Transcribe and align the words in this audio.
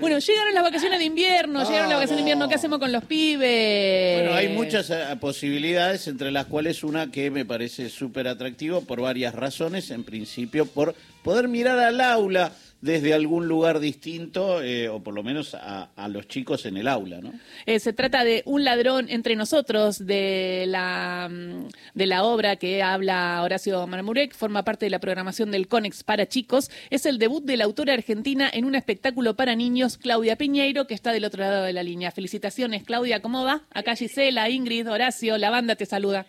Bueno, 0.00 0.18
llegaron 0.18 0.54
las 0.54 0.62
vacaciones 0.62 0.98
de 0.98 1.04
invierno, 1.04 1.62
llegaron 1.64 1.88
las 1.88 1.98
vacaciones 1.98 2.24
de 2.24 2.30
invierno, 2.30 2.48
¿qué 2.48 2.54
hacemos 2.54 2.78
con 2.78 2.92
los 2.92 3.04
pibes? 3.04 4.20
Bueno, 4.20 4.34
hay 4.34 4.48
muchas 4.48 4.90
eh, 4.90 5.04
posibilidades, 5.20 6.06
entre 6.08 6.30
las 6.30 6.46
cuales 6.46 6.84
una 6.84 7.10
que 7.10 7.30
me 7.30 7.44
parece 7.44 7.88
súper 7.88 8.28
atractivo 8.28 8.82
por 8.82 9.00
varias 9.00 9.34
razones. 9.34 9.90
En 9.90 10.04
principio, 10.04 10.66
por 10.66 10.94
poder 11.22 11.48
mirar 11.48 11.78
al 11.78 12.00
aula 12.00 12.52
desde 12.80 13.12
algún 13.12 13.48
lugar 13.48 13.80
distinto, 13.80 14.62
eh, 14.62 14.88
o 14.88 15.02
por 15.02 15.14
lo 15.14 15.22
menos 15.22 15.54
a, 15.54 15.88
los 16.08 16.28
chicos 16.28 16.64
en 16.64 16.76
el 16.76 16.88
aula, 16.88 17.20
¿no? 17.20 17.32
Eh, 17.66 17.80
se 17.80 17.92
trata 17.92 18.24
de 18.24 18.42
Un 18.46 18.64
ladrón 18.64 19.08
entre 19.08 19.36
nosotros, 19.36 20.06
de 20.06 20.64
la, 20.68 21.28
mm, 21.30 21.68
de 21.94 22.06
la 22.06 22.24
obra 22.24 22.56
que 22.56 22.82
habla 22.82 23.42
Horacio 23.42 23.86
Marmurek, 23.86 24.34
forma 24.34 24.64
parte 24.64 24.86
de 24.86 24.90
la 24.90 25.00
programación 25.00 25.50
del 25.50 25.68
CONEX 25.68 26.04
para 26.04 26.26
chicos. 26.26 26.70
Es 26.90 27.04
el 27.04 27.18
debut 27.18 27.44
de 27.44 27.56
la 27.56 27.64
autora 27.64 27.94
argentina 27.94 28.48
en 28.52 28.64
un 28.64 28.74
espectáculo 28.74 29.34
para 29.34 29.56
niños, 29.56 29.98
Claudia 29.98 30.36
Piñeiro, 30.36 30.86
que 30.86 30.94
está 30.94 31.12
del 31.12 31.24
otro 31.24 31.42
lado 31.42 31.64
de 31.64 31.72
la 31.72 31.82
línea. 31.82 32.10
Felicitaciones, 32.10 32.84
Claudia, 32.84 33.20
¿cómo 33.20 33.44
va? 33.44 33.62
Acá 33.72 33.96
Gisela, 33.96 34.48
Ingrid, 34.48 34.90
Horacio, 34.90 35.36
la 35.36 35.50
banda 35.50 35.74
te 35.74 35.86
saluda. 35.86 36.26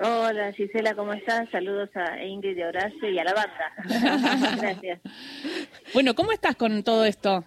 Hola 0.00 0.52
Gisela, 0.52 0.94
¿cómo 0.94 1.12
estás? 1.12 1.48
Saludos 1.50 1.90
a 1.96 2.22
Ingrid 2.22 2.54
de 2.54 2.66
Horacio 2.66 3.10
y 3.10 3.18
a 3.18 3.24
la 3.24 3.34
banda. 3.34 4.56
Gracias. 4.60 5.00
Bueno, 5.92 6.14
¿cómo 6.14 6.30
estás 6.30 6.54
con 6.54 6.84
todo 6.84 7.04
esto? 7.04 7.44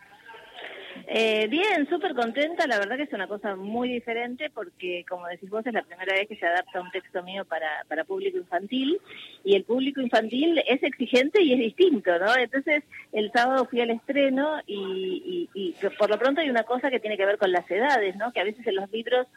Eh, 1.07 1.47
bien, 1.47 1.87
súper 1.89 2.13
contenta. 2.13 2.67
La 2.67 2.77
verdad 2.77 2.97
que 2.97 3.03
es 3.03 3.13
una 3.13 3.27
cosa 3.27 3.55
muy 3.55 3.89
diferente 3.89 4.49
porque, 4.49 5.05
como 5.07 5.27
decís 5.27 5.49
vos, 5.49 5.65
es 5.65 5.73
la 5.73 5.83
primera 5.83 6.13
vez 6.13 6.27
que 6.27 6.35
se 6.35 6.45
adapta 6.45 6.81
un 6.81 6.91
texto 6.91 7.23
mío 7.23 7.45
para, 7.45 7.85
para 7.87 8.03
público 8.03 8.37
infantil 8.37 8.99
y 9.45 9.55
el 9.55 9.63
público 9.63 10.01
infantil 10.01 10.61
es 10.67 10.83
exigente 10.83 11.41
y 11.41 11.53
es 11.53 11.59
distinto, 11.59 12.17
¿no? 12.19 12.35
Entonces, 12.35 12.83
el 13.13 13.31
sábado 13.31 13.65
fui 13.65 13.79
al 13.79 13.91
estreno 13.91 14.59
y, 14.67 15.49
y, 15.53 15.71
y 15.71 15.75
por 15.97 16.09
lo 16.09 16.19
pronto 16.19 16.41
hay 16.41 16.49
una 16.49 16.63
cosa 16.63 16.89
que 16.89 16.99
tiene 16.99 17.17
que 17.17 17.25
ver 17.25 17.37
con 17.37 17.51
las 17.51 17.69
edades, 17.71 18.15
¿no? 18.17 18.33
Que 18.33 18.41
a 18.41 18.45
veces 18.45 18.65
en 18.67 18.75
los 18.75 18.91
libros 18.91 19.27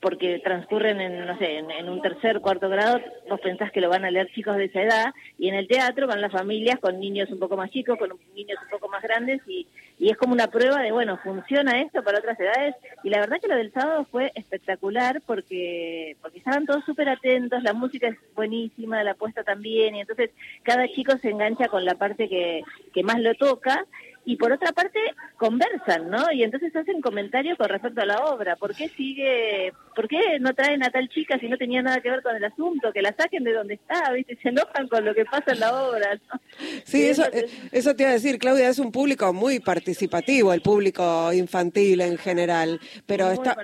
porque 0.00 0.40
transcurren 0.42 1.00
en, 1.00 1.26
no 1.26 1.36
sé, 1.38 1.58
en, 1.58 1.88
un 1.88 2.00
tercer, 2.00 2.40
cuarto 2.40 2.68
grado, 2.68 3.00
vos 3.28 3.40
pensás 3.40 3.70
que 3.70 3.82
lo 3.82 3.90
van 3.90 4.04
a 4.04 4.10
leer 4.10 4.30
chicos 4.32 4.56
de 4.56 4.64
esa 4.64 4.82
edad, 4.82 5.14
y 5.38 5.48
en 5.48 5.54
el 5.54 5.68
teatro 5.68 6.06
van 6.06 6.22
las 6.22 6.32
familias 6.32 6.78
con 6.80 6.98
niños 6.98 7.30
un 7.30 7.38
poco 7.38 7.56
más 7.56 7.70
chicos, 7.70 7.98
con 7.98 8.10
niños 8.34 8.58
un 8.62 8.70
poco 8.70 8.88
más 8.88 9.02
grandes, 9.02 9.42
y, 9.46 9.66
y 9.98 10.10
es 10.10 10.16
como 10.16 10.32
una 10.32 10.46
prueba 10.46 10.80
de, 10.80 10.92
bueno, 10.92 11.18
¿funciona 11.22 11.82
esto 11.82 12.02
para 12.02 12.18
otras 12.18 12.40
edades? 12.40 12.74
Y 13.04 13.10
la 13.10 13.20
verdad 13.20 13.40
que 13.40 13.48
lo 13.48 13.56
del 13.56 13.72
sábado 13.72 14.06
fue 14.10 14.32
espectacular 14.34 15.20
porque, 15.26 16.16
porque 16.22 16.38
estaban 16.38 16.64
todos 16.64 16.84
súper 16.86 17.10
atentos, 17.10 17.62
la 17.62 17.74
música 17.74 18.08
es 18.08 18.16
buenísima, 18.34 19.04
la 19.04 19.14
puesta 19.14 19.44
también, 19.44 19.94
y 19.94 20.00
entonces 20.00 20.30
cada 20.62 20.88
chico 20.88 21.18
se 21.18 21.28
engancha 21.28 21.68
con 21.68 21.84
la 21.84 21.94
parte 21.94 22.28
que, 22.28 22.62
que 22.94 23.02
más 23.02 23.20
lo 23.20 23.34
toca, 23.34 23.84
y 24.24 24.36
por 24.36 24.52
otra 24.52 24.72
parte 24.72 24.98
conversan, 25.36 26.10
¿no? 26.10 26.30
Y 26.32 26.42
entonces 26.42 26.74
hacen 26.76 27.00
comentarios 27.00 27.56
con 27.56 27.68
respecto 27.68 28.02
a 28.02 28.06
la 28.06 28.18
obra. 28.26 28.56
¿Por 28.56 28.74
qué 28.74 28.88
sigue, 28.88 29.72
por 29.96 30.08
qué 30.08 30.38
no 30.40 30.54
traen 30.54 30.84
a 30.84 30.90
tal 30.90 31.08
chica 31.08 31.38
si 31.38 31.48
no 31.48 31.56
tenía 31.56 31.82
nada 31.82 32.00
que 32.00 32.10
ver 32.10 32.22
con 32.22 32.36
el 32.36 32.44
asunto? 32.44 32.92
Que 32.92 33.02
la 33.02 33.14
saquen 33.16 33.44
de 33.44 33.52
donde 33.52 33.74
está, 33.74 34.12
¿viste? 34.12 34.38
Se 34.42 34.50
enojan 34.50 34.88
con 34.88 35.04
lo 35.04 35.14
que 35.14 35.24
pasa 35.24 35.52
en 35.52 35.60
la 35.60 35.82
obra, 35.82 36.14
¿no? 36.14 36.40
Sí, 36.84 37.08
eso, 37.08 37.24
eso 37.72 37.96
te 37.96 38.02
iba 38.02 38.10
a 38.10 38.14
decir, 38.14 38.38
Claudia, 38.38 38.68
es 38.68 38.78
un 38.78 38.92
público 38.92 39.32
muy 39.32 39.60
participativo, 39.60 40.52
el 40.52 40.60
público 40.60 41.32
infantil 41.32 42.00
en 42.02 42.18
general, 42.18 42.78
pero 43.06 43.30
está, 43.30 43.56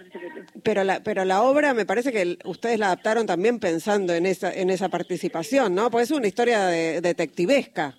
pero 0.62 0.84
la, 0.84 1.02
pero 1.02 1.24
la 1.24 1.42
obra 1.42 1.74
me 1.74 1.86
parece 1.86 2.12
que 2.12 2.38
ustedes 2.44 2.78
la 2.78 2.86
adaptaron 2.86 3.26
también 3.26 3.58
pensando 3.58 4.14
en 4.14 4.26
esa, 4.26 4.52
en 4.52 4.70
esa 4.70 4.88
participación, 4.88 5.74
¿no? 5.74 5.90
Porque 5.90 6.04
es 6.04 6.10
una 6.10 6.26
historia 6.26 6.66
de, 6.66 7.00
detectivesca. 7.00 7.94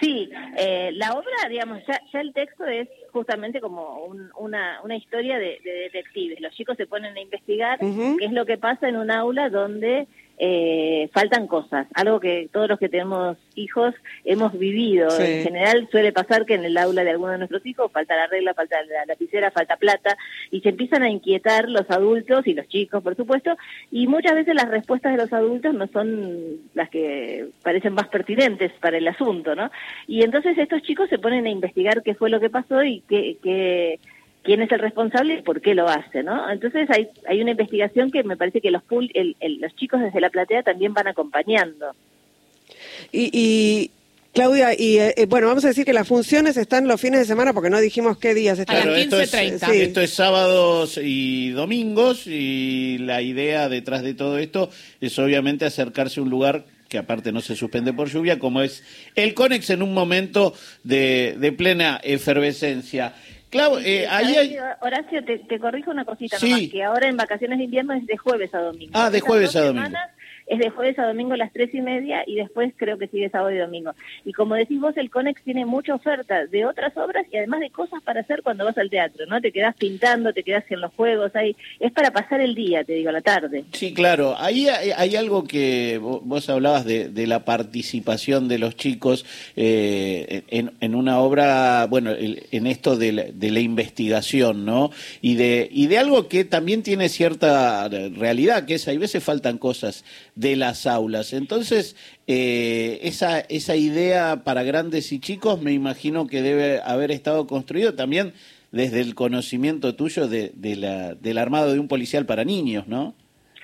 Sí, 0.00 0.30
eh, 0.58 0.90
la 0.94 1.12
obra, 1.12 1.48
digamos, 1.48 1.80
ya, 1.86 2.00
ya, 2.12 2.20
el 2.20 2.32
texto 2.34 2.64
es 2.64 2.88
justamente 3.12 3.60
como 3.60 4.04
una, 4.36 4.80
una 4.82 4.96
historia 4.96 5.38
de, 5.38 5.58
detectives. 5.64 6.40
Los 6.40 6.54
chicos 6.54 6.76
se 6.76 6.86
ponen 6.86 7.16
a 7.16 7.20
investigar 7.20 7.78
qué 7.78 8.24
es 8.24 8.32
lo 8.32 8.44
que 8.44 8.58
pasa 8.58 8.88
en 8.88 8.96
un 8.96 9.10
aula 9.10 9.48
donde 9.48 10.06
eh, 10.38 11.08
faltan 11.12 11.46
cosas, 11.46 11.86
algo 11.94 12.20
que 12.20 12.48
todos 12.52 12.68
los 12.68 12.78
que 12.78 12.88
tenemos 12.88 13.38
hijos 13.54 13.94
hemos 14.24 14.58
vivido. 14.58 15.08
En 15.18 15.44
general 15.44 15.88
suele 15.90 16.12
pasar 16.12 16.44
que 16.44 16.54
en 16.54 16.64
el 16.64 16.76
aula 16.76 17.04
de 17.04 17.10
alguno 17.10 17.32
de 17.32 17.38
nuestros 17.38 17.64
hijos 17.64 17.90
falta 17.90 18.16
la 18.16 18.26
regla, 18.26 18.54
falta 18.54 18.76
la 18.84 19.06
lapicera, 19.06 19.50
falta 19.50 19.76
plata, 19.76 20.16
y 20.50 20.60
se 20.60 20.70
empiezan 20.70 21.02
a 21.02 21.10
inquietar 21.10 21.68
los 21.68 21.90
adultos 21.90 22.46
y 22.46 22.54
los 22.54 22.68
chicos, 22.68 23.02
por 23.02 23.16
supuesto, 23.16 23.56
y 23.90 24.06
muchas 24.06 24.34
veces 24.34 24.54
las 24.54 24.68
respuestas 24.68 25.12
de 25.12 25.22
los 25.22 25.32
adultos 25.32 25.74
no 25.74 25.86
son 25.88 26.60
las 26.74 26.90
que 26.90 27.46
parecen 27.62 27.94
más 27.94 28.08
pertinentes 28.08 28.72
para 28.80 28.98
el 28.98 29.08
asunto, 29.08 29.54
¿no? 29.54 29.70
Y 30.06 30.22
entonces 30.22 30.58
estos 30.58 30.82
chicos 30.82 31.08
se 31.08 31.18
ponen 31.18 31.46
a 31.46 31.50
investigar 31.50 32.02
qué 32.02 32.14
fue 32.14 32.30
lo 32.30 32.40
que 32.40 32.50
pasó 32.50 32.82
y 32.84 33.02
qué... 33.08 33.38
qué 33.42 33.98
quién 34.46 34.62
es 34.62 34.70
el 34.72 34.78
responsable 34.78 35.34
y 35.34 35.42
por 35.42 35.60
qué 35.60 35.74
lo 35.74 35.88
hace, 35.88 36.22
¿no? 36.22 36.50
Entonces 36.50 36.88
hay, 36.90 37.08
hay 37.28 37.42
una 37.42 37.50
investigación 37.50 38.10
que 38.10 38.22
me 38.22 38.36
parece 38.36 38.60
que 38.60 38.70
los, 38.70 38.82
los 38.88 39.76
chicos 39.76 40.00
desde 40.00 40.20
la 40.20 40.30
platea 40.30 40.62
también 40.62 40.94
van 40.94 41.08
acompañando. 41.08 41.94
Y, 43.12 43.90
Claudia, 44.32 44.72
y 44.78 44.98
eh, 44.98 45.14
eh, 45.16 45.26
bueno, 45.26 45.48
vamos 45.48 45.64
a 45.64 45.68
decir 45.68 45.84
que 45.84 45.92
las 45.92 46.06
funciones 46.06 46.56
están 46.56 46.86
los 46.86 47.00
fines 47.00 47.20
de 47.20 47.26
semana 47.26 47.52
porque 47.52 47.70
no 47.70 47.80
dijimos 47.80 48.18
qué 48.18 48.34
días 48.34 48.58
están. 48.58 48.76
A 48.76 48.84
las 48.84 49.06
15.30. 49.08 49.70
Esto 49.72 50.00
es 50.00 50.10
sábados 50.12 50.98
y 51.02 51.50
domingos 51.50 52.26
y 52.26 52.98
la 52.98 53.22
idea 53.22 53.68
detrás 53.68 54.02
de 54.02 54.14
todo 54.14 54.38
esto 54.38 54.70
es 55.00 55.18
obviamente 55.18 55.64
acercarse 55.64 56.20
a 56.20 56.22
un 56.22 56.30
lugar 56.30 56.66
que 56.88 56.98
aparte 56.98 57.32
no 57.32 57.40
se 57.40 57.56
suspende 57.56 57.92
por 57.92 58.08
lluvia, 58.08 58.38
como 58.38 58.62
es 58.62 58.84
el 59.16 59.34
CONEX 59.34 59.70
en 59.70 59.82
un 59.82 59.92
momento 59.92 60.54
de, 60.84 61.34
de 61.38 61.52
plena 61.52 62.00
efervescencia. 62.04 63.14
Claro, 63.50 63.78
eh, 63.78 64.06
ahí 64.08 64.56
Horacio, 64.80 65.24
te, 65.24 65.58
corrijo 65.60 65.90
una 65.90 66.04
cosita 66.04 66.36
nomás, 66.40 66.68
que 66.70 66.82
ahora 66.82 67.08
en 67.08 67.16
vacaciones 67.16 67.58
de 67.58 67.64
invierno 67.64 67.94
es 67.94 68.06
de 68.06 68.16
jueves 68.16 68.52
a 68.54 68.58
domingo. 68.58 68.92
Ah, 68.94 69.10
de 69.10 69.20
jueves 69.20 69.54
a 69.56 69.66
domingo 69.66 69.96
es 70.46 70.58
de 70.58 70.70
jueves 70.70 70.98
a 70.98 71.06
domingo 71.06 71.34
a 71.34 71.36
las 71.36 71.52
tres 71.52 71.74
y 71.74 71.80
media 71.80 72.22
y 72.26 72.36
después 72.36 72.72
creo 72.76 72.98
que 72.98 73.08
sigue 73.08 73.28
sábado 73.30 73.50
y 73.50 73.58
domingo. 73.58 73.92
Y 74.24 74.32
como 74.32 74.54
decís 74.54 74.80
vos, 74.80 74.96
el 74.96 75.10
Conex 75.10 75.42
tiene 75.42 75.66
mucha 75.66 75.94
oferta 75.94 76.46
de 76.46 76.64
otras 76.64 76.96
obras 76.96 77.26
y 77.32 77.36
además 77.36 77.60
de 77.60 77.70
cosas 77.70 78.02
para 78.02 78.20
hacer 78.20 78.42
cuando 78.42 78.64
vas 78.64 78.78
al 78.78 78.90
teatro, 78.90 79.26
¿no? 79.26 79.40
Te 79.40 79.52
quedás 79.52 79.74
pintando, 79.76 80.32
te 80.32 80.42
quedás 80.42 80.64
en 80.70 80.80
los 80.80 80.92
juegos, 80.94 81.34
ahí 81.34 81.56
es 81.80 81.92
para 81.92 82.12
pasar 82.12 82.40
el 82.40 82.54
día, 82.54 82.84
te 82.84 82.94
digo, 82.94 83.10
la 83.10 83.22
tarde. 83.22 83.64
Sí, 83.72 83.92
claro. 83.92 84.36
Ahí 84.38 84.68
hay, 84.68 85.16
algo 85.16 85.44
que 85.44 85.98
vos 86.00 86.48
hablabas 86.48 86.84
de, 86.84 87.26
la 87.26 87.44
participación 87.44 88.46
de 88.46 88.58
los 88.58 88.76
chicos 88.76 89.24
eh, 89.56 90.42
en, 90.48 90.94
una 90.94 91.18
obra, 91.18 91.86
bueno, 91.86 92.12
en 92.16 92.66
esto 92.66 92.96
de 92.96 93.12
la, 93.12 93.24
de 93.24 93.50
la 93.50 93.60
investigación, 93.60 94.64
¿no? 94.64 94.90
Y 95.20 95.34
de, 95.34 95.68
y 95.72 95.88
de 95.88 95.98
algo 95.98 96.28
que 96.28 96.44
también 96.44 96.82
tiene 96.82 97.08
cierta 97.08 97.88
realidad, 97.88 98.64
que 98.66 98.74
es, 98.74 98.86
hay 98.86 98.98
veces 98.98 99.24
faltan 99.24 99.58
cosas 99.58 100.04
de 100.36 100.54
las 100.54 100.86
aulas. 100.86 101.32
Entonces, 101.32 101.96
eh, 102.28 103.00
esa, 103.02 103.40
esa 103.40 103.74
idea 103.74 104.44
para 104.44 104.62
grandes 104.62 105.10
y 105.10 105.18
chicos 105.18 105.60
me 105.60 105.72
imagino 105.72 106.28
que 106.28 106.42
debe 106.42 106.80
haber 106.82 107.10
estado 107.10 107.46
construido 107.48 107.94
también 107.94 108.34
desde 108.70 109.00
el 109.00 109.14
conocimiento 109.14 109.94
tuyo 109.96 110.28
de, 110.28 110.52
la, 110.76 111.14
del 111.14 111.38
armado 111.38 111.72
de 111.72 111.80
un 111.80 111.88
policial 111.88 112.26
para 112.26 112.44
niños, 112.44 112.86
¿no? 112.86 113.14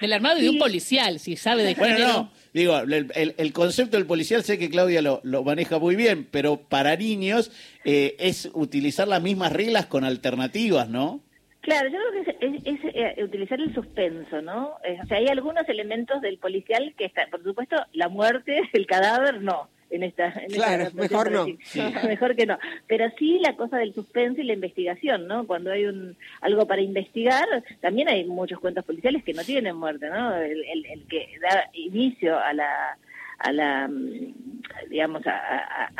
Del 0.01 0.15
armado 0.15 0.41
de 0.41 0.49
un 0.49 0.59
policial, 0.59 1.21
si 1.21 1.37
sabe 1.37 1.63
de 1.63 1.75
Bueno, 1.75 1.99
no, 1.99 2.33
digo, 2.53 2.77
el, 2.81 3.53
concepto 3.53 3.97
del 3.97 4.07
policial 4.07 4.43
sé 4.43 4.59
que 4.59 4.69
Claudia 4.69 5.01
lo, 5.01 5.21
lo 5.23 5.45
maneja 5.45 5.79
muy 5.79 5.95
bien, 5.95 6.27
pero 6.29 6.57
para 6.57 6.97
niños 6.97 7.53
eh, 7.85 8.17
es 8.19 8.51
utilizar 8.53 9.07
las 9.07 9.23
mismas 9.23 9.53
reglas 9.53 9.87
con 9.87 10.05
alternativas, 10.05 10.89
¿no? 10.89 11.21
Claro, 11.63 11.89
yo 11.89 11.99
creo 11.99 12.25
que 12.25 12.61
es, 12.65 12.81
eh, 12.85 13.23
utilizar 13.23 13.61
el 13.61 13.73
suspenso, 13.73 14.43
¿no? 14.43 14.79
o 15.03 15.07
sea, 15.07 15.19
hay 15.19 15.29
algunos 15.29 15.69
elementos 15.69 16.21
del 16.21 16.39
policial 16.39 16.93
que 16.99 17.05
están, 17.05 17.31
por 17.31 17.43
supuesto, 17.45 17.77
la 17.93 18.09
muerte, 18.09 18.63
el 18.73 18.87
cadáver, 18.87 19.41
no. 19.41 19.69
En 19.89 20.03
esta, 20.03 20.33
claro, 20.49 20.89
mejor 20.95 21.31
no. 21.31 21.47
Mejor 22.09 22.35
que 22.35 22.47
no. 22.47 22.59
Pero 22.87 23.11
sí 23.19 23.39
la 23.41 23.57
cosa 23.57 23.77
del 23.77 23.93
suspenso 23.93 24.41
y 24.41 24.45
la 24.45 24.55
investigación, 24.55 25.29
¿no? 25.29 25.47
Cuando 25.47 25.71
hay 25.71 25.85
un 25.85 26.17
algo 26.41 26.67
para 26.67 26.81
investigar, 26.81 27.45
también 27.83 28.09
hay 28.09 28.25
muchos 28.25 28.59
cuentos 28.59 28.87
policiales 28.87 29.23
que 29.23 29.35
no 29.35 29.45
tienen 29.45 29.77
muerte, 29.77 30.09
¿no? 30.09 30.35
el, 30.35 30.65
el 30.65 31.07
que 31.11 31.39
da 31.43 31.69
inicio 31.75 32.39
a 32.39 32.55
la 32.55 32.97
a 33.43 33.53
la 33.53 33.91
digamos 34.89 35.23
a, 35.27 35.91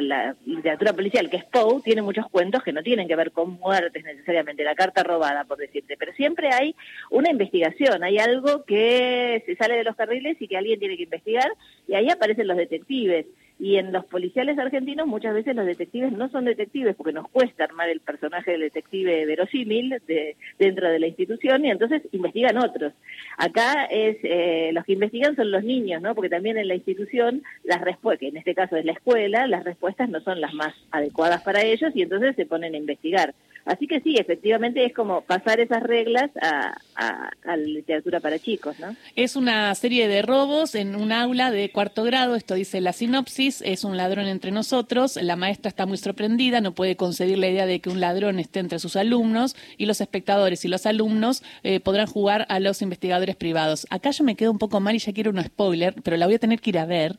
la 0.00 0.34
literatura 0.46 0.92
policial 0.92 1.28
que 1.28 1.36
es 1.36 1.44
Poe 1.44 1.82
tiene 1.82 2.02
muchos 2.02 2.28
cuentos 2.30 2.62
que 2.62 2.72
no 2.72 2.82
tienen 2.82 3.06
que 3.06 3.16
ver 3.16 3.32
con 3.32 3.58
muertes 3.58 4.02
necesariamente 4.04 4.64
la 4.64 4.74
carta 4.74 5.02
robada 5.02 5.44
por 5.44 5.58
decirte 5.58 5.96
pero 5.98 6.12
siempre 6.14 6.50
hay 6.52 6.74
una 7.10 7.30
investigación 7.30 8.02
hay 8.02 8.18
algo 8.18 8.64
que 8.64 9.42
se 9.46 9.56
sale 9.56 9.76
de 9.76 9.84
los 9.84 9.96
carriles 9.96 10.36
y 10.40 10.48
que 10.48 10.56
alguien 10.56 10.78
tiene 10.78 10.96
que 10.96 11.04
investigar 11.04 11.50
y 11.86 11.94
ahí 11.94 12.08
aparecen 12.10 12.48
los 12.48 12.56
detectives 12.56 13.26
Y 13.60 13.76
en 13.76 13.92
los 13.92 14.06
policiales 14.06 14.58
argentinos 14.58 15.06
muchas 15.06 15.34
veces 15.34 15.54
los 15.54 15.66
detectives 15.66 16.12
no 16.12 16.30
son 16.30 16.46
detectives 16.46 16.96
porque 16.96 17.12
nos 17.12 17.28
cuesta 17.28 17.64
armar 17.64 17.90
el 17.90 18.00
personaje 18.00 18.52
del 18.52 18.62
detective 18.62 19.26
verosímil 19.26 20.00
de, 20.06 20.36
dentro 20.58 20.88
de 20.88 20.98
la 20.98 21.06
institución 21.06 21.66
y 21.66 21.70
entonces 21.70 22.00
investigan 22.12 22.56
otros. 22.56 22.94
Acá 23.36 23.84
es 23.84 24.16
eh, 24.22 24.70
los 24.72 24.84
que 24.86 24.94
investigan 24.94 25.36
son 25.36 25.50
los 25.50 25.62
niños, 25.62 26.00
¿no? 26.00 26.14
Porque 26.14 26.30
también 26.30 26.56
en 26.56 26.68
la 26.68 26.74
institución 26.74 27.42
las 27.64 27.82
respuestas, 27.82 28.20
que 28.20 28.28
en 28.28 28.38
este 28.38 28.54
caso 28.54 28.76
es 28.76 28.86
la 28.86 28.92
escuela, 28.92 29.46
las 29.46 29.62
respuestas 29.62 30.08
no 30.08 30.20
son 30.20 30.40
las 30.40 30.54
más 30.54 30.74
adecuadas 30.90 31.42
para 31.42 31.62
ellos 31.62 31.92
y 31.94 32.00
entonces 32.00 32.36
se 32.36 32.46
ponen 32.46 32.74
a 32.74 32.78
investigar. 32.78 33.34
Así 33.64 33.86
que 33.86 34.00
sí, 34.00 34.16
efectivamente 34.16 34.84
es 34.84 34.94
como 34.94 35.20
pasar 35.20 35.60
esas 35.60 35.82
reglas 35.82 36.30
a, 36.40 36.78
a, 36.96 37.30
la 37.44 37.56
literatura 37.56 38.20
para 38.20 38.38
chicos, 38.38 38.78
¿no? 38.80 38.96
Es 39.16 39.36
una 39.36 39.74
serie 39.74 40.08
de 40.08 40.22
robos 40.22 40.74
en 40.74 40.96
un 40.96 41.12
aula 41.12 41.50
de 41.50 41.70
cuarto 41.70 42.02
grado, 42.02 42.36
esto 42.36 42.54
dice 42.54 42.80
la 42.80 42.92
sinopsis, 42.92 43.49
es 43.60 43.84
un 43.84 43.96
ladrón 43.96 44.26
entre 44.26 44.50
nosotros, 44.50 45.16
la 45.20 45.36
maestra 45.36 45.68
está 45.68 45.86
muy 45.86 45.98
sorprendida, 45.98 46.60
no 46.60 46.74
puede 46.74 46.96
concebir 46.96 47.38
la 47.38 47.48
idea 47.48 47.66
de 47.66 47.80
que 47.80 47.90
un 47.90 48.00
ladrón 48.00 48.38
esté 48.38 48.60
entre 48.60 48.78
sus 48.78 48.96
alumnos 48.96 49.56
y 49.76 49.86
los 49.86 50.00
espectadores 50.00 50.64
y 50.64 50.68
los 50.68 50.86
alumnos 50.86 51.42
eh, 51.62 51.80
podrán 51.80 52.06
jugar 52.06 52.46
a 52.48 52.60
los 52.60 52.82
investigadores 52.82 53.36
privados. 53.36 53.86
Acá 53.90 54.10
yo 54.10 54.24
me 54.24 54.36
quedo 54.36 54.50
un 54.50 54.58
poco 54.58 54.80
mal 54.80 54.94
y 54.94 54.98
ya 54.98 55.12
quiero 55.12 55.30
un 55.30 55.42
spoiler, 55.42 55.94
pero 56.02 56.16
la 56.16 56.26
voy 56.26 56.36
a 56.36 56.38
tener 56.38 56.60
que 56.60 56.70
ir 56.70 56.78
a 56.78 56.86
ver, 56.86 57.16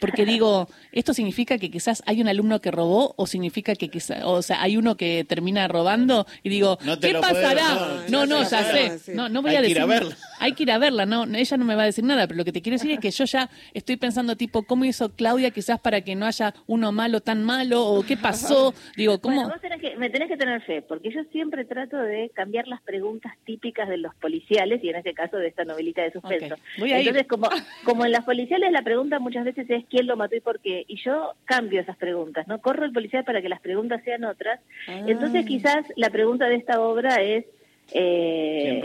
porque 0.00 0.24
digo, 0.26 0.68
¿esto 0.92 1.14
significa 1.14 1.58
que 1.58 1.70
quizás 1.70 2.02
hay 2.06 2.20
un 2.20 2.28
alumno 2.28 2.60
que 2.60 2.70
robó 2.70 3.14
o 3.16 3.26
significa 3.26 3.74
que 3.74 3.88
quizás, 3.88 4.22
o 4.24 4.42
sea, 4.42 4.62
hay 4.62 4.76
uno 4.76 4.96
que 4.96 5.24
termina 5.28 5.68
robando? 5.68 6.26
y 6.42 6.48
digo, 6.48 6.78
¿qué 7.00 7.14
pasará? 7.14 8.04
no, 8.08 8.26
no, 8.26 8.42
ya 8.42 8.64
sé. 8.70 9.12
No, 9.14 9.28
no 9.28 9.42
voy 9.42 9.54
a 9.54 9.60
decir. 9.60 9.76
Que 9.76 9.80
ir 9.80 9.82
a 9.82 9.86
verla. 9.86 10.16
Hay 10.40 10.52
que 10.52 10.64
ir 10.64 10.70
a 10.72 10.78
verla, 10.78 11.06
no, 11.06 11.24
ella 11.24 11.56
no 11.56 11.64
me 11.64 11.74
va 11.74 11.84
a 11.84 11.86
decir 11.86 12.04
nada, 12.04 12.26
pero 12.26 12.36
lo 12.36 12.44
que 12.44 12.52
te 12.52 12.60
quiero 12.60 12.74
decir 12.74 12.90
es 12.90 13.00
que 13.00 13.10
yo 13.10 13.24
ya 13.24 13.48
estoy 13.72 13.96
pensando 13.96 14.36
tipo, 14.36 14.64
¿cómo 14.64 14.84
hizo 14.84 15.10
Claudia 15.10 15.50
quizás 15.50 15.73
para 15.80 16.00
que 16.00 16.14
no 16.14 16.26
haya 16.26 16.54
uno 16.66 16.92
malo 16.92 17.20
tan 17.20 17.44
malo 17.44 17.86
o 17.86 18.02
qué 18.02 18.16
pasó? 18.16 18.74
Digo, 18.96 19.20
¿cómo? 19.20 19.48
vos 19.48 19.60
tenés 19.60 19.80
que, 19.80 19.96
me 19.96 20.10
tenés 20.10 20.28
que 20.28 20.36
tener 20.36 20.60
fe, 20.62 20.82
porque 20.82 21.10
yo 21.10 21.22
siempre 21.32 21.64
trato 21.64 21.96
de 21.96 22.30
cambiar 22.34 22.68
las 22.68 22.82
preguntas 22.82 23.32
típicas 23.44 23.88
de 23.88 23.98
los 23.98 24.14
policiales 24.16 24.82
y 24.82 24.88
en 24.88 24.96
este 24.96 25.14
caso 25.14 25.36
de 25.36 25.48
esta 25.48 25.64
novelita 25.64 26.02
de 26.02 26.12
suspenso. 26.12 26.56
Entonces, 26.76 27.26
como 27.26 27.48
como 27.84 28.04
en 28.04 28.12
las 28.12 28.24
policiales 28.24 28.72
la 28.72 28.82
pregunta 28.82 29.18
muchas 29.18 29.44
veces 29.44 29.68
es 29.68 29.84
quién 29.88 30.06
lo 30.06 30.16
mató 30.16 30.36
y 30.36 30.40
por 30.40 30.60
qué, 30.60 30.84
y 30.88 30.96
yo 31.02 31.34
cambio 31.44 31.80
esas 31.80 31.96
preguntas, 31.96 32.48
¿no? 32.48 32.60
Corro 32.60 32.84
el 32.84 32.92
policial 32.92 33.24
para 33.24 33.42
que 33.42 33.48
las 33.48 33.60
preguntas 33.60 34.02
sean 34.04 34.24
otras. 34.24 34.60
Entonces, 34.86 35.42
ah. 35.44 35.46
quizás 35.46 35.86
la 35.96 36.10
pregunta 36.10 36.46
de 36.46 36.56
esta 36.56 36.80
obra 36.80 37.22
es 37.22 37.44
eh, 37.92 38.82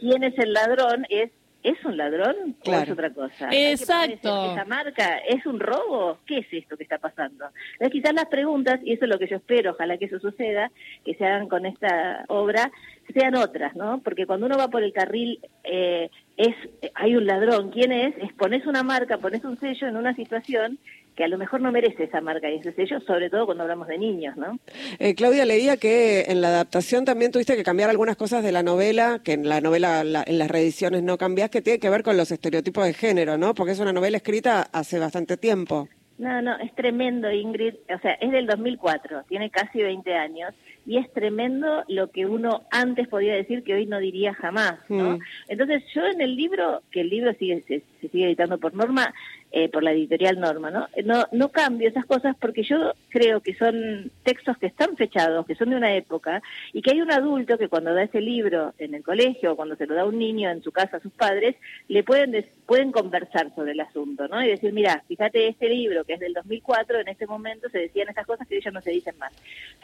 ¿quién, 0.00 0.22
Es, 0.22 0.38
el 0.38 0.52
ladrón? 0.52 1.06
Es 1.08 1.30
¿Es 1.64 1.82
un 1.82 1.96
ladrón 1.96 2.56
o 2.66 2.72
es 2.74 2.90
otra 2.90 3.08
cosa? 3.14 3.48
Exacto. 3.50 4.52
¿Esa 4.52 4.66
marca 4.66 5.16
es 5.26 5.46
un 5.46 5.58
robo? 5.58 6.18
¿Qué 6.26 6.40
es 6.40 6.46
esto 6.52 6.76
que 6.76 6.82
está 6.82 6.98
pasando? 6.98 7.46
Entonces, 7.72 7.90
quizás 7.90 8.12
las 8.12 8.26
preguntas, 8.26 8.80
y 8.84 8.92
eso 8.92 9.06
es 9.06 9.10
lo 9.10 9.18
que 9.18 9.28
yo 9.28 9.36
espero, 9.36 9.70
ojalá 9.70 9.96
que 9.96 10.04
eso 10.04 10.20
suceda, 10.20 10.70
que 11.06 11.14
se 11.14 11.24
hagan 11.24 11.48
con 11.48 11.64
esta 11.64 12.26
obra, 12.28 12.70
sean 13.14 13.34
otras, 13.34 13.74
¿no? 13.76 14.02
Porque 14.04 14.26
cuando 14.26 14.44
uno 14.44 14.58
va 14.58 14.68
por 14.68 14.82
el 14.82 14.92
carril, 14.92 15.40
eh, 15.64 16.10
es 16.36 16.54
hay 16.94 17.16
un 17.16 17.26
ladrón. 17.26 17.70
¿Quién 17.70 17.92
es? 17.92 18.14
Es 18.18 18.34
pones 18.34 18.66
una 18.66 18.82
marca, 18.82 19.16
pones 19.16 19.42
un 19.42 19.58
sello 19.58 19.88
en 19.88 19.96
una 19.96 20.14
situación 20.14 20.78
que 21.14 21.24
a 21.24 21.28
lo 21.28 21.38
mejor 21.38 21.60
no 21.60 21.70
merece 21.70 22.04
esa 22.04 22.20
marca 22.20 22.50
y 22.50 22.56
ese 22.56 22.72
sello, 22.72 23.00
sobre 23.00 23.30
todo 23.30 23.46
cuando 23.46 23.62
hablamos 23.62 23.88
de 23.88 23.98
niños, 23.98 24.36
¿no? 24.36 24.58
Eh, 24.98 25.14
Claudia, 25.14 25.44
leía 25.44 25.76
que 25.76 26.22
en 26.28 26.40
la 26.40 26.48
adaptación 26.48 27.04
también 27.04 27.30
tuviste 27.30 27.56
que 27.56 27.62
cambiar 27.62 27.90
algunas 27.90 28.16
cosas 28.16 28.42
de 28.42 28.52
la 28.52 28.62
novela, 28.62 29.20
que 29.22 29.32
en 29.32 29.48
la 29.48 29.60
novela, 29.60 30.00
en 30.00 30.38
las 30.38 30.50
reediciones 30.50 31.02
no 31.02 31.16
cambias, 31.18 31.50
que 31.50 31.62
tiene 31.62 31.78
que 31.78 31.90
ver 31.90 32.02
con 32.02 32.16
los 32.16 32.30
estereotipos 32.30 32.84
de 32.84 32.94
género, 32.94 33.38
¿no? 33.38 33.54
Porque 33.54 33.72
es 33.72 33.80
una 33.80 33.92
novela 33.92 34.16
escrita 34.16 34.68
hace 34.72 34.98
bastante 34.98 35.36
tiempo. 35.36 35.88
No, 36.16 36.40
no, 36.42 36.56
es 36.58 36.72
tremendo, 36.74 37.30
Ingrid. 37.30 37.74
O 37.92 37.98
sea, 37.98 38.12
es 38.12 38.30
del 38.30 38.46
2004, 38.46 39.24
tiene 39.28 39.50
casi 39.50 39.82
20 39.82 40.14
años 40.14 40.54
y 40.86 40.98
es 40.98 41.12
tremendo 41.12 41.82
lo 41.88 42.10
que 42.10 42.26
uno 42.26 42.62
antes 42.70 43.08
podía 43.08 43.34
decir 43.34 43.64
que 43.64 43.74
hoy 43.74 43.86
no 43.86 43.98
diría 43.98 44.32
jamás, 44.34 44.78
¿no? 44.88 45.16
Mm. 45.16 45.20
Entonces 45.48 45.82
yo 45.92 46.04
en 46.06 46.20
el 46.20 46.36
libro, 46.36 46.82
que 46.92 47.00
el 47.00 47.08
libro 47.08 47.32
sigue 47.34 47.62
se, 47.66 47.82
se 48.00 48.08
sigue 48.08 48.26
editando 48.26 48.58
por 48.58 48.74
norma, 48.74 49.12
eh, 49.56 49.68
por 49.68 49.84
la 49.84 49.92
editorial 49.92 50.40
Norma, 50.40 50.72
¿no? 50.72 50.88
¿no? 51.04 51.28
No 51.30 51.50
cambio 51.50 51.88
esas 51.88 52.04
cosas 52.06 52.34
porque 52.40 52.64
yo 52.64 52.92
creo 53.08 53.40
que 53.40 53.54
son 53.54 54.10
textos 54.24 54.58
que 54.58 54.66
están 54.66 54.96
fechados, 54.96 55.46
que 55.46 55.54
son 55.54 55.70
de 55.70 55.76
una 55.76 55.94
época, 55.94 56.42
y 56.72 56.82
que 56.82 56.90
hay 56.90 57.00
un 57.00 57.12
adulto 57.12 57.56
que 57.56 57.68
cuando 57.68 57.94
da 57.94 58.02
ese 58.02 58.20
libro 58.20 58.74
en 58.78 58.94
el 58.94 59.04
colegio 59.04 59.52
o 59.52 59.56
cuando 59.56 59.76
se 59.76 59.86
lo 59.86 59.94
da 59.94 60.02
a 60.02 60.06
un 60.06 60.18
niño 60.18 60.50
en 60.50 60.60
su 60.60 60.72
casa 60.72 60.96
a 60.96 61.00
sus 61.00 61.12
padres, 61.12 61.54
le 61.86 62.02
pueden, 62.02 62.44
pueden 62.66 62.90
conversar 62.90 63.54
sobre 63.54 63.72
el 63.72 63.80
asunto, 63.80 64.26
¿no? 64.26 64.42
Y 64.42 64.48
decir, 64.48 64.72
mira, 64.72 65.04
fíjate 65.06 65.46
este 65.46 65.68
libro 65.68 66.02
que 66.02 66.14
es 66.14 66.20
del 66.20 66.32
2004, 66.32 66.98
en 66.98 67.08
este 67.08 67.28
momento 67.28 67.68
se 67.68 67.78
decían 67.78 68.08
estas 68.08 68.26
cosas 68.26 68.48
que 68.48 68.56
ellos 68.56 68.74
no 68.74 68.80
se 68.80 68.90
dicen 68.90 69.16
más. 69.18 69.32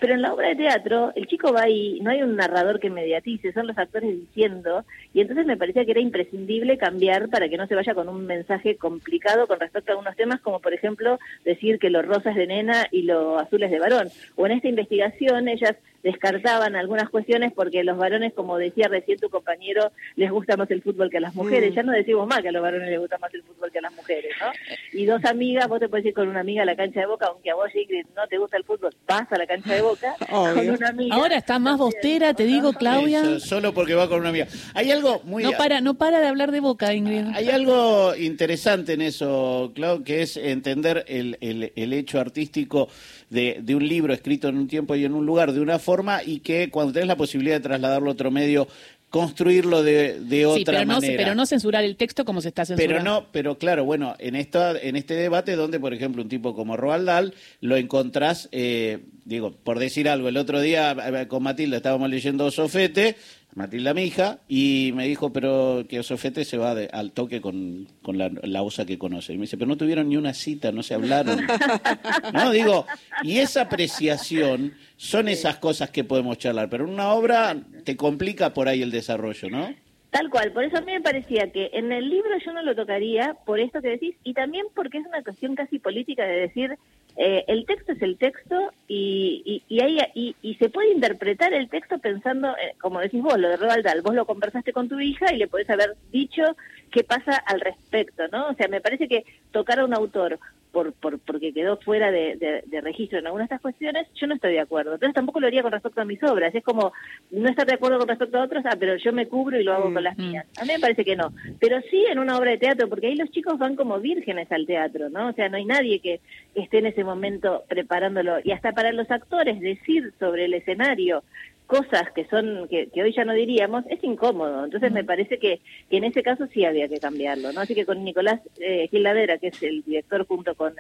Pero 0.00 0.14
en 0.14 0.22
la 0.22 0.34
obra 0.34 0.48
de 0.48 0.56
teatro, 0.56 1.12
el 1.14 1.28
chico 1.28 1.52
va 1.52 1.68
y 1.68 2.00
no 2.00 2.10
hay 2.10 2.24
un 2.24 2.34
narrador 2.34 2.80
que 2.80 2.90
mediatice, 2.90 3.52
son 3.52 3.68
los 3.68 3.78
actores 3.78 4.10
diciendo, 4.10 4.84
y 5.14 5.20
entonces 5.20 5.46
me 5.46 5.56
parecía 5.56 5.84
que 5.84 5.92
era 5.92 6.00
imprescindible 6.00 6.76
cambiar 6.76 7.28
para 7.28 7.48
que 7.48 7.56
no 7.56 7.68
se 7.68 7.76
vaya 7.76 7.94
con 7.94 8.08
un 8.08 8.26
mensaje 8.26 8.74
complicado 8.74 9.46
con 9.46 9.59
respecto 9.60 9.92
a 9.92 9.94
algunos 9.94 10.16
temas, 10.16 10.40
como 10.40 10.60
por 10.60 10.74
ejemplo 10.74 11.18
decir 11.44 11.78
que 11.78 11.90
lo 11.90 12.02
rosa 12.02 12.30
es 12.30 12.36
de 12.36 12.46
nena 12.46 12.86
y 12.90 13.02
lo 13.02 13.38
azul 13.38 13.62
es 13.62 13.70
de 13.70 13.78
varón. 13.78 14.08
O 14.36 14.46
en 14.46 14.52
esta 14.52 14.68
investigación 14.68 15.48
ellas 15.48 15.76
descartaban 16.02 16.76
algunas 16.76 17.08
cuestiones 17.10 17.52
porque 17.52 17.84
los 17.84 17.98
varones, 17.98 18.32
como 18.32 18.56
decía 18.58 18.88
recién 18.88 19.18
tu 19.18 19.28
compañero, 19.28 19.92
les 20.16 20.30
gusta 20.30 20.56
más 20.56 20.70
el 20.70 20.82
fútbol 20.82 21.10
que 21.10 21.18
a 21.18 21.20
las 21.20 21.34
mujeres. 21.34 21.72
Mm. 21.72 21.74
Ya 21.74 21.82
no 21.82 21.92
decimos 21.92 22.26
más 22.26 22.40
que 22.40 22.48
a 22.48 22.52
los 22.52 22.62
varones 22.62 22.88
les 22.88 22.98
gusta 22.98 23.18
más 23.18 23.32
el 23.34 23.42
fútbol 23.42 23.70
que 23.70 23.78
a 23.78 23.82
las 23.82 23.94
mujeres, 23.94 24.32
¿no? 24.40 24.98
Y 24.98 25.04
dos 25.04 25.24
amigas, 25.24 25.68
vos 25.68 25.80
te 25.80 25.88
puedes 25.88 26.06
ir 26.06 26.14
con 26.14 26.28
una 26.28 26.40
amiga 26.40 26.62
a 26.62 26.66
la 26.66 26.76
cancha 26.76 27.00
de 27.00 27.06
Boca, 27.06 27.26
aunque 27.26 27.50
a 27.50 27.54
vos, 27.54 27.74
Ingrid, 27.74 28.06
no 28.16 28.26
te 28.28 28.38
gusta 28.38 28.56
el 28.56 28.64
fútbol, 28.64 28.94
vas 29.06 29.30
a 29.30 29.36
la 29.36 29.46
cancha 29.46 29.74
de 29.74 29.82
Boca 29.82 30.14
con 30.30 30.68
una 30.68 30.88
amiga. 30.88 31.14
Ahora 31.14 31.36
está 31.36 31.58
más 31.58 31.78
bostera, 31.78 32.34
te 32.34 32.44
digo, 32.44 32.72
Claudia. 32.72 33.40
solo 33.40 33.74
porque 33.74 33.94
va 33.94 34.08
con 34.08 34.20
una 34.20 34.30
amiga. 34.30 34.46
Hay 34.74 34.90
algo 34.90 35.20
muy... 35.24 35.42
No 35.42 35.52
para, 35.52 35.80
no 35.80 35.94
para 35.94 36.20
de 36.20 36.26
hablar 36.26 36.50
de 36.50 36.60
Boca, 36.60 36.94
Ingrid. 36.94 37.26
Hay 37.34 37.48
algo 37.50 38.14
interesante 38.16 38.94
en 38.94 39.02
eso, 39.02 39.39
Clau, 39.74 40.02
que 40.02 40.22
es 40.22 40.36
entender 40.36 41.04
el, 41.08 41.36
el, 41.40 41.72
el 41.76 41.92
hecho 41.92 42.20
artístico 42.20 42.88
de, 43.28 43.60
de, 43.62 43.74
un 43.74 43.86
libro 43.86 44.12
escrito 44.12 44.48
en 44.48 44.56
un 44.56 44.68
tiempo 44.68 44.94
y 44.94 45.04
en 45.04 45.14
un 45.14 45.26
lugar 45.26 45.52
de 45.52 45.60
una 45.60 45.78
forma 45.78 46.22
y 46.22 46.40
que 46.40 46.70
cuando 46.70 46.92
tenés 46.92 47.08
la 47.08 47.16
posibilidad 47.16 47.56
de 47.56 47.60
trasladarlo 47.60 48.10
a 48.10 48.12
otro 48.12 48.30
medio 48.30 48.68
construirlo 49.10 49.82
de, 49.82 50.20
de 50.20 50.46
otra 50.46 50.58
sí, 50.58 50.64
pero 50.64 50.78
no, 50.80 50.94
manera. 50.94 51.16
Pero 51.16 51.34
no 51.34 51.44
censurar 51.44 51.84
el 51.84 51.96
texto 51.96 52.24
como 52.24 52.40
se 52.40 52.48
está 52.48 52.64
censurando. 52.64 53.02
Pero 53.02 53.04
no, 53.04 53.26
pero 53.32 53.58
claro, 53.58 53.84
bueno, 53.84 54.14
en 54.18 54.36
esta, 54.36 54.78
en 54.78 54.94
este 54.94 55.14
debate 55.14 55.56
donde, 55.56 55.80
por 55.80 55.92
ejemplo, 55.92 56.22
un 56.22 56.28
tipo 56.28 56.54
como 56.54 56.76
Roald 56.76 57.06
Dahl 57.06 57.34
lo 57.60 57.76
encontrás, 57.76 58.48
eh, 58.52 59.00
digo, 59.24 59.52
por 59.52 59.80
decir 59.80 60.08
algo, 60.08 60.28
el 60.28 60.36
otro 60.36 60.60
día 60.60 60.92
eh, 60.92 61.26
con 61.26 61.42
Matilda 61.42 61.76
estábamos 61.76 62.08
leyendo 62.08 62.50
Sofete 62.52 63.16
Matilda, 63.54 63.94
mi 63.94 64.04
hija, 64.04 64.38
y 64.48 64.92
me 64.94 65.06
dijo, 65.06 65.32
pero 65.32 65.84
que 65.88 66.02
Sofete 66.02 66.44
se 66.44 66.56
va 66.56 66.72
al 66.92 67.12
toque 67.12 67.40
con, 67.40 67.88
con 68.02 68.16
la, 68.16 68.30
la, 68.42 68.62
osa 68.62 68.86
que 68.86 68.98
conoce. 68.98 69.32
Y 69.32 69.36
me 69.36 69.42
dice, 69.42 69.56
pero 69.56 69.68
no 69.68 69.76
tuvieron 69.76 70.08
ni 70.08 70.16
una 70.16 70.34
cita, 70.34 70.72
no 70.72 70.82
se 70.82 70.94
hablaron. 70.94 71.46
no, 72.32 72.50
digo, 72.52 72.86
y 73.22 73.38
esa 73.38 73.62
apreciación 73.62 74.74
son 74.96 75.28
esas 75.28 75.56
cosas 75.56 75.90
que 75.90 76.04
podemos 76.04 76.38
charlar, 76.38 76.70
pero 76.70 76.84
en 76.84 76.90
una 76.90 77.12
obra 77.12 77.56
te 77.84 77.96
complica 77.96 78.54
por 78.54 78.68
ahí 78.68 78.82
el 78.82 78.90
desarrollo, 78.90 79.50
¿no? 79.50 79.74
Tal 80.10 80.28
cual, 80.28 80.52
por 80.52 80.64
eso 80.64 80.76
a 80.76 80.80
mí 80.80 80.92
me 80.92 81.00
parecía 81.00 81.52
que 81.52 81.70
en 81.72 81.92
el 81.92 82.08
libro 82.08 82.30
yo 82.44 82.52
no 82.52 82.62
lo 82.62 82.74
tocaría, 82.74 83.36
por 83.46 83.60
esto 83.60 83.80
que 83.80 83.90
decís, 83.90 84.16
y 84.24 84.34
también 84.34 84.66
porque 84.74 84.98
es 84.98 85.06
una 85.06 85.22
cuestión 85.22 85.54
casi 85.54 85.78
política 85.78 86.24
de 86.24 86.40
decir, 86.40 86.76
eh, 87.16 87.44
el 87.48 87.66
texto 87.66 87.92
es 87.92 88.02
el 88.02 88.16
texto 88.16 88.72
y, 88.88 89.62
y, 89.68 89.78
y, 90.14 90.36
y, 90.42 90.54
se 90.54 90.68
puede 90.68 90.92
interpretar 90.92 91.52
el 91.52 91.68
texto 91.68 91.98
pensando, 91.98 92.48
eh, 92.50 92.74
como 92.80 93.00
decís 93.00 93.22
vos, 93.22 93.38
lo 93.38 93.48
de 93.48 93.56
Roald 93.56 93.84
Dahl, 93.84 94.02
vos 94.02 94.14
lo 94.14 94.26
conversaste 94.26 94.72
con 94.72 94.88
tu 94.88 95.00
hija 95.00 95.32
y 95.32 95.38
le 95.38 95.48
podés 95.48 95.68
haber 95.70 95.96
dicho 96.12 96.42
qué 96.90 97.04
pasa 97.04 97.36
al 97.36 97.60
respecto, 97.60 98.28
¿no? 98.28 98.48
O 98.48 98.54
sea, 98.54 98.68
me 98.68 98.80
parece 98.80 99.08
que 99.08 99.24
tocar 99.52 99.80
a 99.80 99.84
un 99.84 99.94
autor 99.94 100.38
por, 100.72 100.92
por, 100.92 101.18
porque 101.20 101.52
quedó 101.52 101.76
fuera 101.78 102.10
de, 102.10 102.62
registro 102.82 103.18
en 103.18 103.26
algunas 103.26 103.48
de 103.48 103.54
estas 103.54 103.62
cuestiones, 103.62 104.06
yo 104.14 104.26
no 104.26 104.34
estoy 104.34 104.52
de 104.52 104.60
acuerdo. 104.60 104.94
Entonces 104.94 105.14
tampoco 105.14 105.40
lo 105.40 105.46
haría 105.46 105.62
con 105.62 105.72
respecto 105.72 106.00
a 106.00 106.04
mis 106.04 106.22
obras. 106.22 106.54
Es 106.54 106.64
como 106.64 106.92
no 107.30 107.48
estar 107.48 107.66
de 107.66 107.74
acuerdo 107.74 107.98
con 107.98 108.08
respecto 108.08 108.38
a 108.38 108.44
otros, 108.44 108.64
ah, 108.66 108.76
pero 108.78 108.96
yo 108.96 109.12
me 109.12 109.28
cubro 109.28 109.60
y 109.60 109.64
lo 109.64 109.74
hago 109.74 109.92
con 109.92 110.02
las 110.02 110.16
mm, 110.16 110.22
mías. 110.22 110.46
Mm. 110.46 110.60
A 110.60 110.64
mí 110.64 110.72
me 110.74 110.80
parece 110.80 111.04
que 111.04 111.16
no. 111.16 111.32
Pero 111.58 111.80
sí 111.90 112.04
en 112.10 112.18
una 112.18 112.38
obra 112.38 112.52
de 112.52 112.58
teatro, 112.58 112.88
porque 112.88 113.08
ahí 113.08 113.16
los 113.16 113.30
chicos 113.30 113.58
van 113.58 113.76
como 113.76 114.00
vírgenes 114.00 114.50
al 114.52 114.66
teatro, 114.66 115.10
¿no? 115.10 115.28
O 115.28 115.32
sea, 115.32 115.48
no 115.48 115.56
hay 115.56 115.64
nadie 115.64 116.00
que 116.00 116.20
esté 116.54 116.78
en 116.78 116.86
ese 116.86 117.04
momento 117.04 117.64
preparándolo. 117.68 118.38
Y 118.44 118.52
hasta 118.52 118.72
para 118.72 118.92
los 118.92 119.10
actores 119.10 119.60
decir 119.60 120.12
sobre 120.18 120.46
el 120.46 120.54
escenario 120.54 121.22
cosas 121.70 122.10
que 122.12 122.24
son 122.26 122.66
que, 122.68 122.90
hoy 123.00 123.12
ya 123.12 123.24
no 123.24 123.32
diríamos 123.32 123.84
es 123.88 124.02
incómodo. 124.02 124.64
Entonces 124.64 124.90
me 124.90 125.04
parece 125.04 125.38
que, 125.38 125.60
en 125.90 126.02
ese 126.02 126.24
caso 126.24 126.48
sí 126.52 126.64
había 126.64 126.88
que 126.88 126.98
cambiarlo 126.98 127.52
no 127.52 127.60
así 127.60 127.74
que 127.76 127.86
con 127.86 128.02
Nicolás 128.02 128.40
eh, 128.58 128.88
Giladera 128.90 129.38
que 129.38 129.48
es 129.48 129.62
el 129.62 129.82
director 129.82 130.26
junto 130.26 130.56
con 130.56 130.74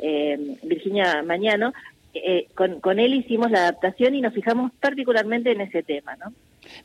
eh, 0.00 0.58
Virginia 0.64 1.22
Mañano 1.22 1.72
eh, 2.12 2.48
con, 2.54 2.80
con 2.80 2.98
él 2.98 3.14
hicimos 3.14 3.50
la 3.52 3.60
adaptación 3.60 4.16
y 4.16 4.20
nos 4.20 4.34
fijamos 4.34 4.72
particularmente 4.80 5.52
en 5.52 5.60
ese 5.60 5.84
tema 5.84 6.16
no 6.16 6.32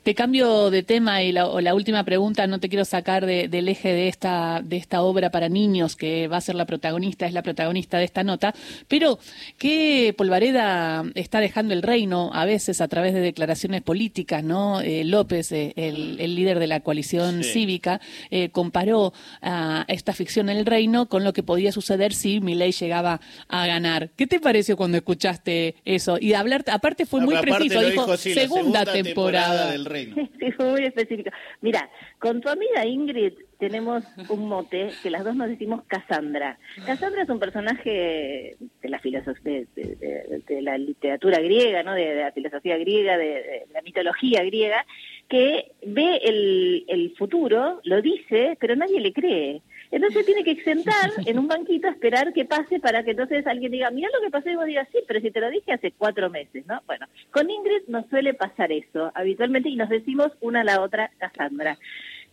Te 0.04 0.16
cambio 0.16 0.70
de 0.70 0.84
tema 0.84 1.24
y 1.24 1.32
la, 1.32 1.48
la 1.62 1.76
última 1.76 2.04
pregunta, 2.04 2.48
no 2.48 2.60
te 2.60 2.70
quiero 2.70 2.86
sacar 2.86 3.26
del 3.26 3.68
eje 3.68 3.94
de 3.94 4.08
esta, 4.08 4.62
de 4.64 4.78
esta 4.78 5.02
obra 5.02 5.32
para 5.32 5.50
niños 5.50 5.96
que 5.96 6.28
va 6.28 6.38
a 6.38 6.42
ser 6.42 6.56
la 6.56 6.66
protagonista, 6.66 7.26
es 7.26 7.34
la 7.34 7.42
protagonista 7.42 7.98
de 7.98 8.06
esta 8.06 8.24
nota, 8.24 8.54
pero 8.88 9.20
¿qué 9.58 10.14
Polvareda 10.18 11.06
está 11.16 11.40
dejando 11.40 11.74
el 11.74 11.82
reino 11.82 12.32
a 12.34 12.46
veces 12.46 12.82
a 12.82 12.88
través 12.88 13.14
de 13.14 13.22
declaraciones 13.22 13.82
políticas, 13.82 14.44
¿no? 14.44 14.82
Eh, 14.82 15.04
López, 15.04 15.52
eh, 15.52 15.74
el, 15.76 16.36
líder 16.36 16.60
de 16.60 16.68
la 16.68 16.82
coalición 16.82 17.44
cívica, 17.44 18.02
eh, 18.30 18.50
comparó 18.50 19.14
a 19.42 19.86
esta 19.88 20.14
ficción 20.14 20.50
El 20.50 20.66
Reino 20.66 21.08
con 21.08 21.24
lo 21.24 21.34
que 21.34 21.44
podía 21.44 21.72
suceder 21.72 22.14
si 22.14 22.40
Milei 22.40 22.72
llegaba 22.72 23.22
a 23.48 23.66
ganar. 23.66 24.10
¿Qué 24.16 24.28
te 24.28 24.40
pareció 24.40 24.78
cuando 24.78 24.98
escuchaste 24.98 25.76
eso? 25.86 26.18
Y 26.20 26.34
hablar, 26.34 26.64
aparte 26.72 27.06
fue 27.06 27.22
muy 27.22 27.38
preciso, 27.38 27.82
dijo, 27.82 28.18
segunda, 28.18 28.86
temporada. 28.86 29.77
Reino. 29.86 30.16
Sí, 30.40 30.52
fue 30.52 30.70
muy 30.70 30.84
específico. 30.84 31.32
Mira, 31.62 31.90
con 32.20 32.42
tu 32.42 32.50
amiga 32.50 32.86
Ingrid 32.86 33.34
tenemos 33.60 34.04
un 34.30 34.48
mote 34.48 34.90
que 35.02 35.10
las 35.10 35.24
dos 35.24 35.36
nos 35.36 35.50
decimos 35.50 35.84
Cassandra. 35.88 36.60
Cassandra 36.86 37.24
es 37.24 37.30
un 37.30 37.40
personaje 37.40 38.56
de 38.82 38.90
la 38.90 39.00
filosofía, 39.00 39.64
de, 39.76 40.62
la 40.62 40.78
literatura 40.78 41.40
griega, 41.40 41.84
¿no? 41.84 41.94
De, 41.94 42.16
la 42.16 42.32
filosofía 42.32 42.78
griega, 42.78 43.18
de, 43.18 43.66
la 43.74 43.82
mitología 43.82 44.44
griega, 44.44 44.86
que 45.28 45.72
ve 45.86 46.18
el, 46.24 46.86
el 46.88 47.16
futuro, 47.18 47.82
lo 47.84 48.02
dice, 48.02 48.58
pero 48.60 48.76
nadie 48.76 49.00
le 49.00 49.14
cree. 49.14 49.62
Entonces 49.92 50.26
tiene 50.26 50.44
que 50.44 50.62
sentar 50.64 51.12
en 51.26 51.40
un 51.40 51.48
banquito 51.48 51.88
a 51.88 51.92
esperar 51.92 52.34
que 52.34 52.46
pase 52.46 52.80
para 52.80 53.04
que 53.04 53.12
entonces 53.12 53.46
alguien 53.48 53.72
diga, 53.72 53.92
mira 53.92 54.10
lo 54.14 54.22
que 54.22 54.32
pasó 54.32 54.50
y 54.50 54.56
vos 54.56 54.66
digas, 54.66 54.88
sí, 54.92 55.00
pero 55.08 55.20
si 55.20 55.32
te 55.32 55.40
lo 55.40 55.50
dije 55.50 55.74
hace 55.74 55.92
cuatro 55.92 56.30
meses, 56.30 56.66
¿no? 56.68 56.82
Bueno, 56.86 57.08
con 57.32 57.50
Ingrid 57.50 57.88
nos 57.88 58.06
suele 58.08 58.34
pasar 58.34 58.72
eso 58.72 59.12
habitualmente 59.16 59.70
y 59.70 59.76
nos 59.76 59.90
decimos 59.90 60.32
una 60.42 60.62
a 60.62 60.66
la 60.66 60.82
otra 60.82 61.12
Cassandra. 61.18 61.78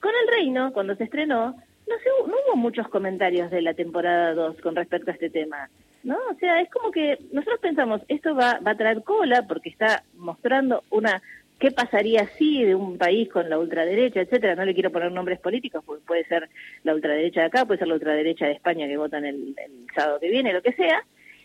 Con 0.01 0.13
El 0.23 0.35
Reino, 0.35 0.73
cuando 0.73 0.97
se 0.97 1.05
estrenó, 1.05 1.57
no, 1.87 2.27
no 2.27 2.35
hubo 2.47 2.57
muchos 2.57 2.89
comentarios 2.89 3.51
de 3.51 3.63
la 3.63 3.75
temporada 3.75 4.35
2 4.35 4.61
con 4.61 4.75
respecto 4.75 5.11
a 5.11 5.15
este 5.15 5.31
tema. 5.31 5.69
¿no? 6.03 6.17
O 6.31 6.35
sea, 6.39 6.61
es 6.61 6.71
como 6.71 6.91
que 6.91 7.19
nosotros 7.33 7.61
pensamos, 7.61 8.03
esto 8.09 8.35
va, 8.35 8.61
va 8.65 8.73
a 8.73 8.77
traer 8.77 9.03
cola 9.03 9.47
porque 9.49 9.71
está 9.71 10.05
mostrando 10.17 10.85
una 10.91 11.23
qué 11.59 11.71
pasaría 11.71 12.27
si 12.37 12.65
de 12.65 12.75
un 12.75 12.99
país 12.99 13.29
con 13.29 13.49
la 13.49 13.59
ultraderecha, 13.59 14.21
etcétera, 14.21 14.55
no 14.55 14.65
le 14.65 14.75
quiero 14.75 14.91
poner 14.91 15.13
nombres 15.13 15.39
políticos, 15.41 15.83
porque 15.87 16.05
puede 16.07 16.25
ser 16.25 16.49
la 16.83 16.95
ultraderecha 16.95 17.41
de 17.41 17.47
acá, 17.47 17.65
puede 17.65 17.79
ser 17.79 17.89
la 17.89 17.95
ultraderecha 17.95 18.47
de 18.47 18.53
España 18.53 18.87
que 18.87 18.97
votan 18.97 19.25
el, 19.25 19.55
el 19.57 19.87
sábado 19.95 20.21
que 20.21 20.31
viene, 20.31 20.53
lo 20.53 20.63
que 20.63 20.73
sea, 20.73 21.05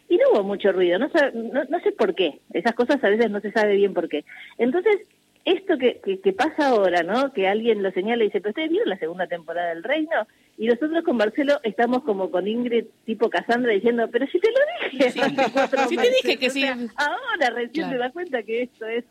y 0.10 0.18
no 0.18 0.32
hubo 0.34 0.44
mucho 0.44 0.72
ruido, 0.72 0.98
no, 0.98 1.10
no, 1.34 1.64
no, 1.66 1.80
sé 1.82 1.92
por 1.92 2.16
qué, 2.16 2.40
esas 2.54 2.74
cosas 2.74 3.04
a 3.04 3.10
veces 3.10 3.30
no 3.30 3.40
se 3.40 3.52
sabe 3.52 3.76
bien 3.76 3.94
por 3.94 4.10
qué. 4.10 4.26
Entonces, 4.58 5.02
esto 5.46 5.78
que, 5.78 6.00
que, 6.02 6.34
pasa 6.34 6.68
ahora, 6.68 7.04
¿no? 7.04 7.32
Que 7.32 7.48
alguien 7.48 7.82
lo 7.82 7.92
señala 7.92 8.24
y 8.24 8.28
dice, 8.28 8.42
pero 8.42 8.52
ustedes 8.52 8.70
vieron 8.72 8.90
la 8.90 8.98
segunda 8.98 9.28
temporada 9.28 9.70
del 9.70 9.84
Reino, 9.84 10.28
y 10.58 10.68
nosotros 10.68 11.04
con 11.06 11.16
Marcelo 11.16 11.60
estamos 11.64 12.04
como 12.04 12.30
con 12.30 12.48
Ingrid 12.48 12.86
tipo 13.06 13.30
Cassandra 13.30 13.72
diciendo, 13.72 14.10
pero 14.12 14.28
si 14.28 14.40
te 14.40 14.50
lo 14.50 14.58
dije, 14.92 15.12
si 15.88 15.96
te 15.96 16.10
dije 16.10 16.38
que 16.38 16.50
sí. 16.50 16.66
Ahora 16.66 17.50
recién 17.56 17.90
te 17.90 17.98
das 17.98 18.12
cuenta 18.12 18.44
que 18.44 18.64
esto 18.64 18.86
es 18.86 19.06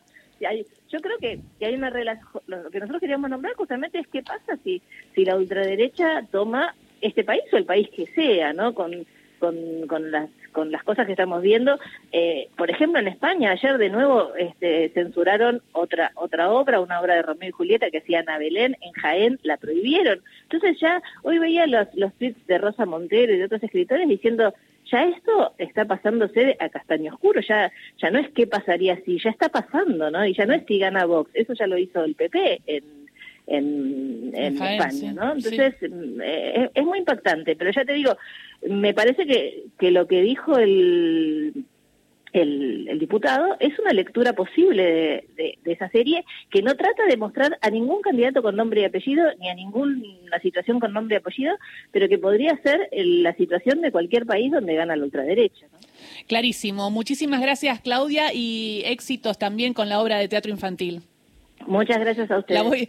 yo 0.91 1.01
creo 1.01 1.19
que, 1.19 1.41
hay 1.65 1.75
una 1.75 1.91
relación, 1.91 2.43
lo 2.47 2.71
que 2.71 2.81
nosotros 2.81 3.01
queríamos 3.01 3.31
nombrar 3.31 3.55
justamente 3.55 3.99
es 3.99 4.09
qué 4.09 4.23
pasa 4.23 4.59
si, 4.65 4.83
si 5.15 5.25
la 5.25 5.37
ultraderecha 5.37 6.25
toma 6.31 6.75
este 7.01 7.25
país 7.25 7.43
o 7.53 7.57
el 7.57 7.65
país 7.65 7.89
que 7.91 8.07
sea, 8.07 8.53
¿no? 8.53 8.75
Con, 8.75 9.07
con, 9.39 9.87
con 9.87 10.11
las 10.11 10.29
con 10.53 10.73
las 10.73 10.83
cosas 10.83 11.07
que 11.07 11.13
estamos 11.13 11.43
viendo. 11.43 11.79
Eh, 12.11 12.49
por 12.57 12.71
ejemplo, 12.71 12.99
en 12.99 13.07
España 13.07 13.53
ayer 13.53 13.79
de 13.79 13.91
nuevo 13.91 14.35
este, 14.35 14.89
censuraron 14.89 15.63
otra 15.73 16.11
otra 16.17 16.51
obra, 16.51 16.81
una 16.81 17.01
obra 17.01 17.15
de 17.15 17.23
Romeo 17.23 17.51
y 17.51 17.53
Julieta 17.53 17.91
que 17.91 17.99
hacían 17.99 18.29
a 18.29 18.39
Belén 18.39 18.77
en 18.81 18.93
Jaén, 18.93 19.39
la 19.43 19.57
prohibieron. 19.57 20.21
Entonces 20.45 20.81
ya 20.81 21.01
hoy 21.23 21.39
veía 21.39 21.67
los 21.67 21.87
los 21.95 22.13
tweets 22.15 22.45
de 22.47 22.59
Rosa 22.59 22.87
Montero 22.87 23.33
y 23.33 23.39
de 23.39 23.45
otros 23.45 23.63
escritores 23.63 24.09
diciendo 24.09 24.53
ya 24.91 25.05
esto 25.05 25.53
está 25.59 25.85
pasándose 25.85 26.57
a 26.61 26.69
castaño 26.69 27.13
oscuro, 27.13 27.41
ya, 27.41 27.71
ya 28.01 28.11
no 28.11 28.19
es 28.19 28.31
qué 28.31 28.47
pasaría 28.47 28.97
si, 29.05 29.19
ya 29.19 29.31
está 29.31 29.49
pasando, 29.49 30.11
¿no? 30.11 30.25
Y 30.27 30.35
ya 30.35 30.47
no 30.47 30.55
es 30.55 30.65
si 30.67 30.79
gana 30.79 31.05
Vox, 31.05 31.31
eso 31.35 31.53
ya 31.55 31.67
lo 31.67 31.79
hizo 31.79 32.05
el 32.05 32.15
PP 32.15 32.63
en, 32.67 32.85
en, 33.47 34.35
España, 34.35 35.13
¿no? 35.13 35.33
Entonces, 35.33 35.75
eh, 35.83 36.71
es, 36.75 36.85
muy 36.85 36.99
impactante, 36.99 37.57
pero 37.57 37.71
ya 37.71 37.85
te 37.85 37.93
digo, 37.93 38.17
me 38.69 38.95
parece 38.95 39.27
que, 39.27 39.65
que 39.79 39.91
lo 39.91 40.07
que 40.07 40.23
dijo 40.23 40.59
el 40.59 41.65
el, 42.33 42.99
diputado, 42.99 43.57
es 43.61 43.79
una 43.79 43.93
lectura 43.93 44.33
posible 44.33 45.25
de, 45.37 45.59
esa 45.65 45.89
serie 45.91 46.25
que 46.51 46.63
no 46.63 46.75
trata 46.75 47.05
de 47.07 47.17
mostrar 47.17 47.59
a 47.61 47.71
ningún 47.71 48.01
candidato 48.03 48.43
con 48.43 48.57
nombre 48.57 48.81
y 48.81 48.85
apellido, 48.85 49.25
ni 49.39 49.49
a 49.49 49.55
ninguna 49.55 50.41
situación 50.43 50.81
con 50.81 50.93
nombre 50.93 51.17
y 51.17 51.19
apellido, 51.19 51.57
pero 51.93 52.09
que 52.09 52.19
podría 52.19 52.57
ser 52.63 52.89
la 52.93 53.35
situación 53.35 53.81
de 53.81 53.93
cualquier 53.93 54.27
país 54.27 54.51
donde 54.51 54.75
gana 54.75 54.97
la 54.97 55.05
ultraderecha. 55.05 55.67
Clarísimo. 56.27 56.91
Muchísimas 56.91 57.41
gracias, 57.41 57.81
Claudia, 57.81 58.33
y 58.33 58.83
éxitos 58.85 59.39
también 59.39 59.75
con 59.75 59.89
la 59.89 60.01
obra 60.01 60.19
de 60.19 60.29
teatro 60.29 60.51
infantil. 60.51 61.03
Muchas 61.69 61.99
gracias 62.01 62.31
a 62.31 62.39
ustedes. 62.39 62.63
La 62.63 62.67
voy, 62.67 62.89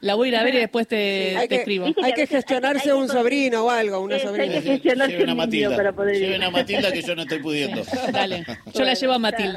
la, 0.00 0.14
voy 0.14 0.28
a 0.28 0.30
ir 0.30 0.36
a 0.36 0.44
ver 0.44 0.54
y 0.54 0.58
después 0.58 0.86
te, 0.86 1.34
escribo. 1.52 1.86
Hay 2.02 2.12
que 2.12 2.28
gestionarse 2.28 2.94
un 2.94 3.08
sobrino 3.08 3.64
o 3.64 3.70
algo, 3.70 4.00
una 4.00 4.20
sobrina. 4.20 4.44
Hay 4.44 4.62
que 4.62 4.62
gestionarse 4.62 5.24
un 5.24 5.36
Matilda. 5.36 5.76
para 5.76 5.92
poder 5.92 6.14
ir. 6.14 6.20
Lleven 6.22 6.44
a 6.44 6.50
Matilda 6.50 6.92
que 6.92 7.02
yo 7.02 7.16
no 7.16 7.22
estoy 7.22 7.40
pudiendo. 7.40 7.82
Dale, 8.12 8.46
yo 8.72 8.84
la 8.84 8.94
llevo 8.94 9.12
a 9.12 9.18
Matilda. 9.18 9.54